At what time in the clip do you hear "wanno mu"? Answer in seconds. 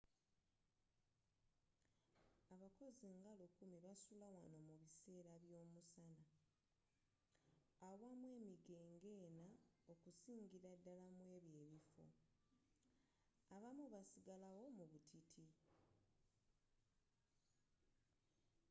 4.35-4.75